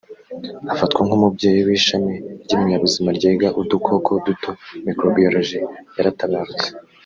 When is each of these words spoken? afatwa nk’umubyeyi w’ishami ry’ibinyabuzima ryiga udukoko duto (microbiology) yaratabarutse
afatwa 0.73 0.99
nk’umubyeyi 1.05 1.61
w’ishami 1.67 2.13
ry’ibinyabuzima 2.43 3.09
ryiga 3.17 3.47
udukoko 3.61 4.11
duto 4.25 4.49
(microbiology) 4.85 5.59
yaratabarutse 5.97 6.67